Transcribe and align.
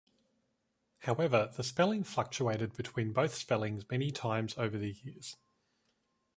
However 1.01 1.51
the 1.55 1.63
spelling 1.63 2.03
fluctuated 2.03 2.73
between 2.75 3.13
both 3.13 3.35
spellings 3.35 3.87
many 3.91 4.09
times 4.09 4.57
over 4.57 4.75
the 4.79 4.93
years. 5.03 5.37